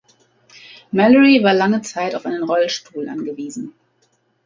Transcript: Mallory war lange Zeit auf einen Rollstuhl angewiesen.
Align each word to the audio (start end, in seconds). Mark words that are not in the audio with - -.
Mallory 0.91 1.43
war 1.43 1.53
lange 1.53 1.83
Zeit 1.83 2.15
auf 2.15 2.25
einen 2.25 2.41
Rollstuhl 2.41 3.07
angewiesen. 3.07 3.71